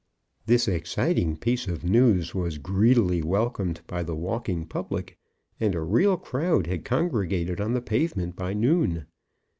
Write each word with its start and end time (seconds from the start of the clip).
This 0.47 0.67
exciting 0.67 1.37
piece 1.37 1.67
of 1.67 1.83
news 1.83 2.33
was 2.33 2.57
greedily 2.57 3.21
welcomed 3.21 3.81
by 3.85 4.01
the 4.01 4.15
walking 4.15 4.65
public, 4.65 5.15
and 5.59 5.75
a 5.75 5.81
real 5.81 6.17
crowd 6.17 6.65
had 6.65 6.83
congregated 6.83 7.61
on 7.61 7.73
the 7.73 7.81
pavement 7.83 8.35
by 8.35 8.55
noon. 8.55 9.05